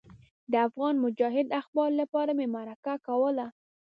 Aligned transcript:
د 0.51 0.53
افغان 0.67 0.95
مجاهد 1.05 1.47
اخبار 1.61 1.89
لپاره 2.01 2.31
مې 2.37 2.47
مرکه 2.55 2.93
کوله. 3.07 3.47